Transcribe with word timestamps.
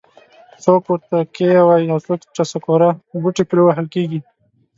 څوک 0.63 0.81
ورته 0.87 1.17
کیه 1.35 1.61
وایي 1.67 1.87
او 1.93 1.99
څوک 2.07 2.19
ټسکوره. 2.35 2.89
بوټي 3.21 3.43
پرې 3.49 3.61
وهل 3.65 3.85
کېږي. 3.93 4.19